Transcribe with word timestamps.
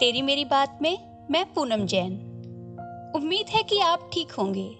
तेरी 0.00 0.22
मेरी 0.22 0.44
बात 0.44 0.78
में 0.82 1.26
मैं 1.30 1.52
पूनम 1.52 1.86
जैन। 1.86 2.12
उम्मीद 3.16 3.46
है 3.48 3.62
कि 3.62 3.78
आप 3.78 4.10
ठीक 4.12 4.32
होंगे। 4.32 4.76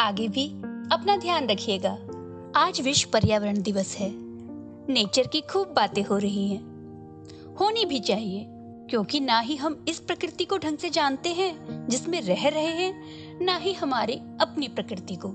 आगे 0.00 0.28
भी 0.28 0.46
अपना 0.92 1.16
ध्यान 1.16 1.48
रखिएगा। 1.48 1.98
आज 2.56 2.80
विश्व 2.80 3.10
पर्यावरण 3.12 3.62
दिवस 3.62 3.96
है। 3.96 4.10
नेचर 4.92 5.26
की 5.26 5.40
खूब 5.40 5.68
बातें 5.68 6.02
हो 6.02 6.18
रही 6.18 6.48
हैं। 6.48 6.60
होनी 7.60 7.84
भी 7.84 8.00
चाहिए, 8.00 8.46
क्योंकि 8.90 9.20
ना 9.20 9.40
ही 9.40 9.56
हम 9.56 9.84
इस 9.88 10.00
प्रकृति 10.00 10.44
को 10.44 10.58
ढंग 10.58 10.78
से 10.78 10.90
जानते 10.90 11.28
हैं, 11.28 11.86
जिसमें 11.88 12.22
रह 12.22 12.48
रहे 12.48 12.66
हैं, 12.66 13.02
ना 13.44 13.56
ही 13.56 13.72
हमारी 13.72 14.14
अपनी 14.40 14.68
प्रकृति 14.68 15.16
को। 15.16 15.28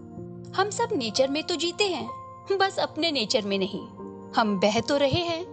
हम 0.55 0.69
सब 0.69 0.89
नेचर 0.95 1.27
में 1.27 1.43
तो 1.43 1.55
जीते 1.55 1.83
हैं, 1.83 2.09
बस 2.57 2.77
अपने 2.79 3.11
नेचर 3.11 3.41
में 3.41 3.57
नहीं। 3.57 3.87
हम 4.35 4.59
बह 4.59 4.79
तो 4.79 4.97
रहे 4.97 5.21
हैं, 5.21 5.45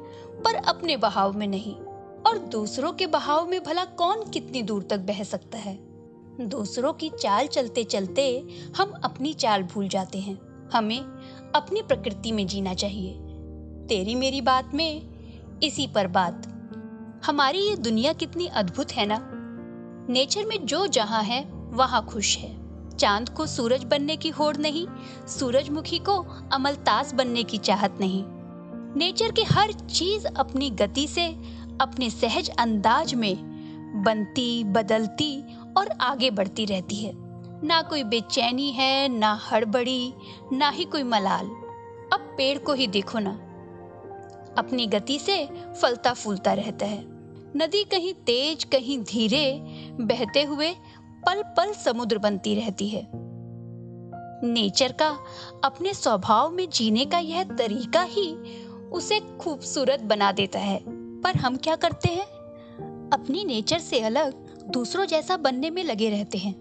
पर 0.42 0.54
अपने 0.54 0.96
बहाव 0.96 1.32
में 1.32 1.46
नहीं। 1.46 1.76
और 2.26 2.38
दूसरों 2.38 2.92
के 2.92 3.06
बहाव 3.06 3.48
में 3.48 3.64
भला 3.64 3.84
कौन 3.84 4.30
कितनी 4.30 4.62
दूर 4.62 4.82
तक 4.82 4.98
बह 4.98 5.22
सकता 5.22 5.58
है? 5.58 5.78
दूसरों 6.40 6.92
की 6.92 7.08
चाल 7.08 7.46
चलते 7.46 7.84
चलते 7.84 8.48
हम 8.76 8.90
अपनी 9.04 9.32
चाल 9.32 9.62
भूल 9.62 9.88
जाते 9.88 10.18
हैं। 10.18 10.38
हमें 10.72 11.00
अपनी 11.54 11.82
प्रकृति 11.82 12.32
में 12.32 12.46
जीना 12.46 12.74
चाहिए। 12.74 13.12
तेरी 13.86 14.14
मेरी 14.14 14.40
बात 14.40 14.70
में 14.74 15.08
इसी 15.62 15.86
पर 15.86 16.06
बात। 16.06 16.52
हमारी 17.26 17.58
ये 17.58 17.76
दुनिया 17.76 18.12
कितनी 18.12 18.46
अद्भुत 18.46 18.92
है 18.92 19.06
ना? 19.06 19.30
नेचर 20.12 20.44
में 20.44 20.66
जो 20.66 20.86
जहाँ 20.86 21.22
है, 21.22 21.44
वहाँ 21.52 22.04
खुश 22.04 22.38
है। 22.38 22.66
चाँद 22.96 23.28
को 23.28 23.46
सूरज 23.46 23.84
बनने 23.84 24.16
की 24.16 24.28
होड़ 24.28 24.56
नहीं, 24.56 24.86
सूरजमुखी 25.26 25.98
को 25.98 26.26
अमलतास 26.52 27.14
बनने 27.14 27.42
की 27.42 27.58
चाहत 27.58 27.98
नहीं। 28.00 28.24
नेचर 28.96 29.30
की 29.30 29.42
हर 29.42 29.72
चीज़ 29.72 30.26
अपनी 30.26 30.70
गति 30.70 31.08
से 31.08 31.28
अपने 31.80 32.10
सहज 32.10 32.48
अंदाज 32.48 33.14
में 33.14 33.56
बनती, 34.04 34.64
बदलती 34.64 35.56
और 35.76 35.88
आगे 36.00 36.30
बढ़ती 36.30 36.64
रहती 36.64 36.96
है। 36.96 37.12
ना 37.66 37.82
कोई 37.82 38.04
बेचैनी 38.04 38.72
है, 38.72 39.08
ना 39.08 39.40
हड़बड़ी, 39.52 40.14
ना 40.52 40.68
ही 40.68 40.84
कोई 40.84 41.02
मलाल। 41.02 41.46
अब 42.12 42.34
पेड़ 42.38 42.58
को 42.58 42.72
ही 42.72 42.86
देखो 42.86 43.18
ना। 43.18 43.30
अपनी 44.58 44.86
गति 44.86 45.18
से 45.18 45.48
फलता 45.82 46.12
फूलता 46.12 46.52
रहता 46.52 46.86
है। 46.86 47.04
नदी 47.56 47.84
कहीं 47.84 48.14
तेज, 48.14 48.64
कहीं 48.64 48.98
धीरे 48.98 49.60
बहते 50.00 50.42
हुए 50.42 50.72
पल 51.26 51.42
पल 51.42 51.72
समुद्र 51.72 52.18
बनती 52.18 52.54
रहती 52.54 52.88
है। 52.88 53.08
नेचर 54.44 54.92
का, 54.92 55.18
अपने 55.64 55.94
स्वभाव 55.94 56.50
में 56.50 56.70
जीने 56.70 57.04
का 57.04 57.18
यह 57.18 57.44
तरीका 57.44 58.02
ही 58.02 58.36
उसे 58.92 59.20
खूबसूरत 59.20 60.00
बना 60.00 60.32
देता 60.32 60.58
है। 60.58 60.95
पर 61.26 61.36
हम 61.36 61.56
क्या 61.56 61.76
करते 61.76 62.08
हैं? 62.08 62.24
अपनी 63.10 63.44
नेचर 63.44 63.78
से 63.78 64.00
अलग 64.00 64.32
दूसरों 64.70 65.06
जैसा 65.06 65.36
बनने 65.36 65.70
में 65.70 65.84
लगे 65.84 66.10
रहते 66.10 66.38
हैं। 66.38 66.54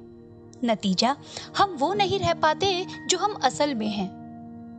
नतीजा, 0.65 1.15
हम 1.57 1.71
वो 1.71 1.93
नहीं 1.93 2.19
रह 2.19 2.33
पाते 2.33 2.85
जो 3.09 3.17
हम 3.17 3.33
असल 3.33 3.75
में 3.75 3.87
हैं। 3.87 4.09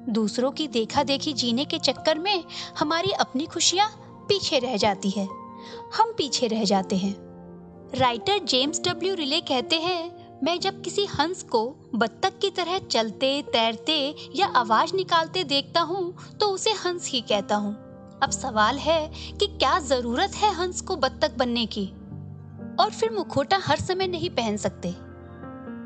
दूसरों 0.09 0.51
की 0.51 0.69
देखा 0.69 1.03
देखी 1.03 1.33
जीने 1.33 1.65
के 1.65 1.79
चक्कर 1.79 2.19
में 2.19 2.45
हमारी 2.79 3.11
अपनी 3.11 3.47
खुशियाँ 3.47 3.89
पीछे 4.29 4.59
रह 4.59 4.77
जाती 4.77 5.11
है। 5.11 5.25
हम 5.97 6.15
पीछे 6.19 6.47
रह 6.47 6.65
जाते 6.65 6.97
हैं। 6.97 7.15
राइटर 7.95 8.39
जेम्स 8.39 8.81
डब्ल्यू 8.81 9.15
रिले 9.15 9.41
कहते 9.41 9.77
हैं, 9.77 10.17
मैं 10.45 10.61
जब 10.61 10.83
किसी 10.83 11.07
हंस 11.07 11.43
को 11.43 11.77
बत्तख 11.95 12.39
की 12.39 12.51
तरह 12.51 12.79
चलते, 12.79 13.43
तैरते 13.43 14.15
या 14.37 14.47
आवाज़ 14.47 14.95
निकालते 14.95 15.45
देखता 15.45 15.81
हूँ 15.81 16.15
तो 16.41 16.47
उसे 16.47 16.71
हंस 16.71 17.09
ही 17.09 17.21
कहता 17.21 17.57
हूँ। 17.57 17.86
अब 18.23 18.31
सवाल 18.31 18.79
है 18.79 19.13
कि 19.41 19.47
क्या 19.47 19.79
ज़रूरत 19.79 20.33
है 20.35 20.55
हंस 20.55 20.81
को 20.81 20.97
बत्तख 20.97 21.37
बनने 21.39 21.67
की? 21.67 21.87
और 22.81 22.91
फिर 22.91 23.11
मुखोटा 23.11 23.59
हर 23.65 23.77
समय 23.77 24.07
नहीं 24.07 24.31
पहन 24.31 24.57
सकते। 24.57 24.93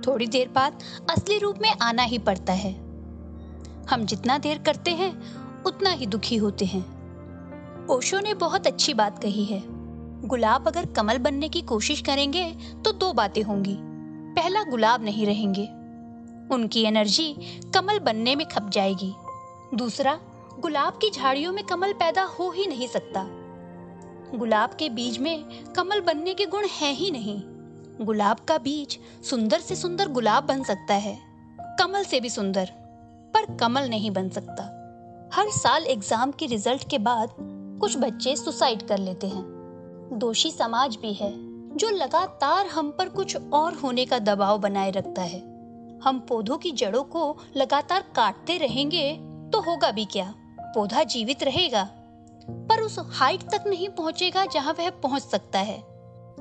थोड़ी 0.07 0.27
देर 0.27 0.49
बाद 0.49 0.79
असली 1.11 1.39
रूप 1.39 1.59
में 1.63 1.75
आना 1.83 2.03
ही 2.03 2.19
पड़ता 2.19 2.53
है। 2.53 2.73
हम 3.91 4.05
जितना 4.05 4.39
देर 4.39 4.59
करते 4.59 4.91
हैं, 4.91 5.13
उतना 5.63 5.91
ही 5.91 6.07
दुखी 6.07 6.37
होते 6.37 6.65
हैं। 6.65 7.01
ओशो 7.87 8.21
ने 8.21 8.35
बहुत 8.35 8.67
अच्छी 8.67 8.95
बात 8.95 9.23
कही 9.23 9.45
है। 9.45 9.63
गुलाब 10.29 10.69
अगर 10.69 10.87
कमल 10.87 11.19
बनने 11.19 11.49
की 11.49 11.61
कोशिश 11.63 12.01
करेंगे 12.01 12.53
तो 12.85 12.93
दो 12.93 13.13
बातें 13.13 13.43
होंगी। 13.43 13.77
पहला, 14.35 14.63
गुलाब 14.63 15.05
नहीं 15.05 15.27
रहेंगे। 15.27 15.65
उनकी 16.55 16.83
एनर्जी 16.83 17.37
कमल 17.75 17.99
बनने 17.99 18.37
में 18.37 18.47
खप 18.49 18.71
जाएगी। 18.71 19.15
दूसरा 19.75 20.21
गुलाब 20.59 20.93
की 20.93 21.11
झाड़ियों 21.11 21.53
में 21.53 21.65
कमल 21.65 21.93
पैदा 21.93 22.23
हो 22.23 22.51
ही 22.51 22.67
नहीं 22.67 22.89
सकता। 22.89 23.25
गुलाब 24.35 24.71
के 24.71 24.89
बीज 24.89 25.19
में 25.19 25.65
कमल 25.73 26.01
बनने 26.01 26.35
के 26.35 26.47
गुण 26.47 26.67
हैं 26.81 26.93
ही 26.95 27.11
नहीं। 27.11 27.41
गुलाब 28.07 28.39
का 28.39 28.59
बीज 28.59 28.99
सुंदर 29.31 29.61
से 29.61 29.77
सुंदर 29.77 30.09
गुलाब 30.09 30.45
बन 30.45 30.63
सकता 30.63 30.95
है। 30.95 31.19
कमल 31.61 32.05
से 32.05 32.21
भी 32.21 32.31
सुंदर, 32.31 32.65
पर 33.35 33.57
कमल 33.57 33.89
नहीं 33.89 34.11
बन 34.11 34.29
सकता। 34.29 34.63
हर 35.35 35.51
साल 35.51 35.87
एग्ज़ाम 35.87 36.33
के 36.33 36.47
रिज़ल्ट 36.47 36.89
के 36.91 36.99
बाद 36.99 37.35
कुछ 37.81 37.97
बच्चे 37.99 38.37
सुसाइड 38.37 38.87
कर 38.89 38.99
लेते 38.99 39.27
हैं। 39.27 39.45
दोषी 40.13 40.51
समाज 40.51 40.97
भी 40.97 41.13
है, 41.13 41.33
जो 41.77 41.91
लगातार 41.91 42.67
हम 42.67 42.91
पर 42.91 43.09
कुछ 43.09 43.37
और 43.37 43.75
होने 43.75 44.05
का 44.05 44.19
दबाव 44.19 44.59
बनाए 44.59 44.91
रखता 44.91 45.23
है। 45.23 45.41
हम 46.05 46.19
पौधों 46.29 46.59
की 46.59 46.71
जड़ों 46.71 47.03
को 47.05 47.37
लगातार 47.57 48.05
काटते 48.17 48.57
रहेंगे 48.59 49.19
तो 49.53 49.61
होगा 49.61 49.91
भी 49.91 50.05
क्या? 50.05 50.35
पौधा 50.61 51.03
जीवित 51.05 51.43
रहेगा 51.43 51.89
पर 52.51 52.81
उस 52.83 52.99
हाइट 52.99 53.43
तक 53.43 53.65
नहीं 53.67 53.89
पहुंचेगा 53.89 54.45
जहाँ 54.47 54.73
वह 54.73 54.91
पहुँच 54.91 55.23
सकता 55.23 55.59
है। 55.59 55.79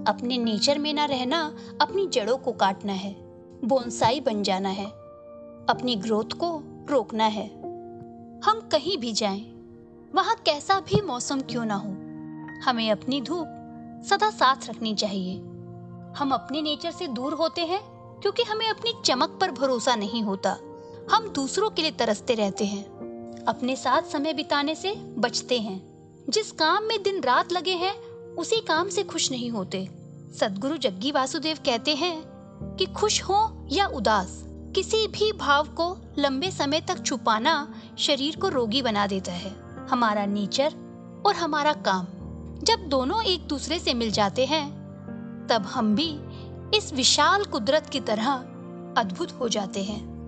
अपने 0.08 0.38
नेचर 0.38 0.78
में 0.80 0.94
ना 0.94 1.06
रहना 1.06 1.42
अपनी 1.82 2.08
जड़ों 2.08 2.38
को 2.38 2.52
काटना 2.52 2.94
है 2.94 3.14
बोनसाई 3.66 4.20
बन 4.20 4.44
जाना 4.44 4.70
है 4.70 4.86
अपनी 4.86 5.96
ग्रोथ 5.96 6.34
को 6.34 6.52
रोकना 6.90 7.26
है। 7.26 7.48
हम 8.46 8.60
कहीं 8.72 8.98
भी 8.98 9.14
जाएँ, 9.14 9.42
वहाँ 10.16 10.36
कैसा 10.36 10.80
भी 10.80 11.02
मौसम 11.02 11.42
क्यों 11.42 11.66
ना 11.66 11.76
हो 11.76 11.90
हमें 12.64 12.90
अपनी 12.92 13.22
धूप 13.22 13.48
सदा 14.10 14.30
साथ 14.30 14.70
रखनी 14.70 14.94
चाहिए। 14.96 15.36
हम 16.18 16.32
अपने 16.34 16.62
नेचर 16.62 16.92
से 16.92 17.08
दूर 17.08 17.34
होते 17.34 17.62
हैं 17.62 17.82
क्योंकि 18.22 18.44
हमें 18.44 18.68
अपनी 18.70 18.94
चमक 19.06 19.38
पर 19.42 19.52
भरोसा 19.52 19.96
नहीं 19.96 20.24
होता। 20.24 20.58
हम 21.12 21.30
दूसरों 21.30 21.70
के 21.70 21.82
लिए 21.82 21.92
तरसते 21.92 22.34
रहते 22.34 22.66
हैं। 22.66 22.99
अपने 23.50 23.76
साथ 23.76 24.02
समय 24.02 24.34
बिताने 24.34 24.76
से 24.76 24.96
बचते 24.96 25.60
हैं। 25.60 25.82
जिस 26.30 26.52
काम 26.52 26.84
में 26.84 27.04
दिन 27.04 27.22
रात 27.22 27.52
लगे 27.52 27.74
हैं, 27.74 27.96
उसी 28.36 28.56
काम 28.56 28.90
से 28.90 29.04
खुश 29.04 29.32
नहीं 29.32 29.52
होते। 29.52 29.90
सदगुरु 30.40 30.78
जग्गी 30.78 31.12
वासुदेव 31.12 31.58
कहते 31.66 31.96
हैं 31.96 32.24
कि 32.80 32.86
खुश 32.86 33.24
हो 33.24 33.68
या 33.72 33.88
उदास, 33.88 34.44
किसी 34.48 35.08
भी 35.08 35.32
भाव 35.32 35.68
को 35.68 35.98
लंबे 36.20 36.52
समय 36.52 36.82
तक 36.82 37.06
छुपाना 37.06 37.74
शरीर 37.98 38.36
को 38.36 38.50
रोगी 38.50 38.82
बना 38.82 39.08
देता 39.08 39.32
है। 39.32 39.56
हमारा 39.88 40.26
नेचर 40.26 40.74
और 41.26 41.36
हमारा 41.36 41.74
काम 41.74 42.06
जब 42.64 42.80
दोनों 42.80 43.24
एक 43.24 43.48
दूसरे 43.48 43.80
से 43.80 43.94
मिल 43.94 44.12
जाते 44.12 44.46
हैं, 44.46 44.68
तब 45.52 45.62
हम 45.62 45.96
भी 45.96 46.20
इस 46.78 46.94
विशाल 46.94 47.44
कुदरत 47.44 47.90
की 47.90 48.00
तरह 48.00 48.32
अद्भुत 48.98 49.32
हो 49.32 49.50
जाते 49.50 49.84
हैं। 49.84 50.19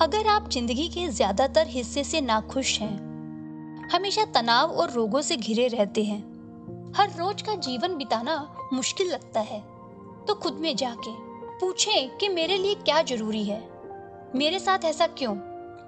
अगर 0.00 0.26
आप 0.26 0.48
ज़िंदगी 0.50 0.86
के 0.88 1.06
ज़्यादातर 1.08 1.66
हिस्से 1.66 2.02
से 2.04 2.20
नाखुश 2.20 2.78
हैं, 2.80 3.88
हमेशा 3.92 4.24
तनाव 4.24 4.70
और 4.70 4.90
रोगों 4.90 5.20
से 5.22 5.36
घिरे 5.36 5.66
रहते 5.68 6.04
हैं। 6.04 6.92
हर 6.96 7.10
रोज 7.10 7.42
का 7.42 7.54
जीवन 7.56 7.96
बिताना 7.96 8.36
मुश्किल 8.72 9.10
लगता 9.12 9.40
है। 9.40 9.60
तो 10.26 10.34
खुद 10.34 10.54
में 10.54 10.74
जाके 10.76 11.10
पूछें 11.60 12.16
कि 12.18 12.28
मेरे 12.28 12.56
लिए 12.58 12.74
क्या 12.74 13.02
ज़रूरी 13.02 13.44
है? 13.44 13.60
मेरे 14.34 14.58
साथ 14.58 14.84
ऐसा 14.84 15.06
क्यों? 15.18 15.34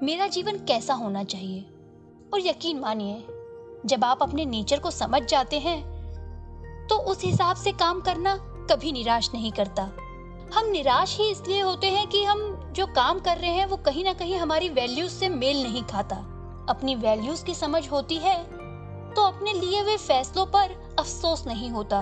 मेरा 0.03 0.27
जीवन 0.27 0.59
कैसा 0.59 0.95
होना 0.95 1.25
चाहिए? 1.25 1.65
और 2.35 2.47
यकीन 2.47 2.81
मानिए, 2.81 3.25
जब 3.87 4.05
आप 4.05 4.23
अपने 4.23 4.45
नेचर 4.45 4.81
को 4.81 4.91
समझ 4.91 5.23
जाते 5.23 5.59
हैं 5.59 5.81
तो 6.91 6.99
उस 7.03 7.25
हिसाब 7.25 7.57
से 7.57 7.73
काम 7.73 8.01
करना 8.01 8.37
कभी 8.71 8.93
निराश 8.93 9.31
नहीं 9.35 9.53
करता। 9.53 9.91
हम 10.53 10.67
निराश 10.67 11.17
ही 11.19 11.31
इसलिए 11.31 11.61
होते 11.61 11.87
हैं 11.87 12.07
कि 12.07 12.25
हम 12.25 12.73
जो 12.73 12.87
काम 12.87 13.21
कर 13.21 13.37
रहे 13.37 13.51
हैं, 13.51 13.67
वो 13.67 13.77
कहीं 13.77 14.05
ना 14.05 14.13
कहीं 14.13 14.37
हमारी 14.37 14.69
वैल्यूज़ 14.69 15.13
से 15.13 15.29
मेल 15.29 15.63
नहीं 15.63 15.83
खाता। 15.83 16.17
अपनी 16.69 16.95
वैल्यूज़ 16.95 17.45
की 17.45 17.55
समझ 17.55 17.91
होती 17.91 18.17
है 18.17 18.43
तो 19.15 19.23
अपने 19.23 19.53
लिए 19.53 19.81
हुए 19.83 19.97
फैसलों 19.97 20.47
पर 20.47 20.97
अफसोस 20.99 21.47
नहीं 21.47 21.71
होता। 21.71 21.99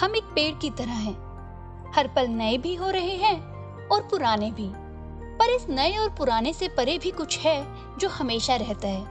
हम 0.00 0.16
एक 0.16 0.32
पेड़ 0.34 0.54
की 0.54 0.70
तरह 0.70 0.98
हैं। 0.98 1.92
हर 1.94 2.08
पल 2.08 2.28
नए 2.28 2.58
भी 2.58 2.74
हो 2.74 2.90
रहे 2.90 3.16
हैं 3.16 3.36
और 3.88 4.02
पुराने 4.02 4.50
भी। 4.50 4.70
पर 5.38 5.50
इस 5.50 5.68
नए 5.68 5.96
और 5.96 6.08
पुराने 6.08 6.52
से 6.52 6.68
परे 6.68 6.98
भी 6.98 7.10
कुछ 7.10 7.38
है 7.38 7.66
जो 7.98 8.08
हमेशा 8.08 8.56
रहता 8.56 8.88
है। 8.88 9.04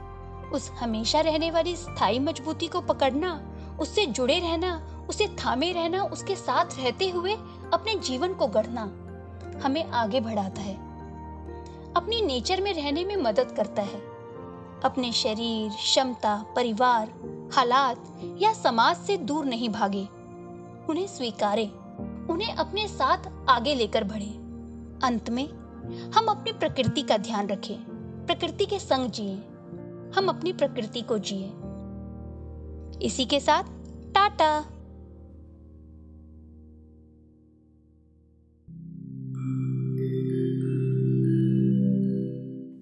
उस 0.50 0.70
हमेशा 0.70 1.20
रहने 1.20 1.50
वाली 1.50 1.76
स्थायी 1.76 2.18
मजबूती 2.18 2.66
को 2.66 2.80
पकड़ना, 2.80 3.40
उससे 3.80 4.06
जुड़े 4.06 4.38
रहना, 4.38 5.06
उसे 5.08 5.26
थामे 5.26 5.72
रहना, 5.72 6.02
उसके 6.02 6.36
साथ 6.36 6.78
रहते 6.78 7.08
हुए 7.08 7.36
अपने 7.72 7.94
जीवन 7.94 8.34
को 8.34 8.46
गढ़ना 8.46 8.82
हमें 9.64 9.90
आगे 9.90 10.20
बढ़ाता 10.20 10.60
है। 10.60 10.74
अपनी 11.94 12.22
नेचर 12.22 12.60
में 12.60 12.74
रहने 12.74 13.04
में 13.04 13.16
मदद 13.16 13.54
करता 13.56 13.82
है। 13.82 14.10
अपने 14.84 15.12
शरीर, 15.12 15.70
क्षमता, 15.70 16.44
परिवार, 16.56 17.12
हालात 17.52 18.20
या 18.38 18.52
समाज 18.52 18.96
से 18.96 19.16
दूर 19.16 19.44
नहीं 19.44 19.68
भागे। 19.68 20.08
उन्हें 20.88 21.06
स्वीकारे, 21.06 21.66
उन्हें 22.30 22.54
अपने 22.54 22.88
साथ 22.88 23.18
आगे 23.48 23.74
लेकर 23.74 24.04
बढ़े। 24.04 24.40
अंत 25.06 25.30
में, 25.30 25.48
हम 26.10 26.26
अपनी 26.26 26.52
प्रकृति 26.52 27.02
का 27.02 27.16
ध्यान 27.16 27.46
रखें, 27.46 27.76
प्रकृति 28.26 28.66
के 28.66 28.78
संग 28.78 29.10
जिए। 29.10 29.34
हम 30.16 30.26
अपनी 30.28 30.52
प्रकृति 30.52 31.00
को 31.00 31.18
जिए। 31.18 31.52
इसी 33.06 33.24
के 33.24 33.40
साथ, 33.40 33.62
टाटा! 34.14 34.64